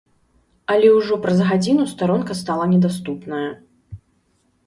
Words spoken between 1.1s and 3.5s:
праз гадзіну старонка стала недаступная.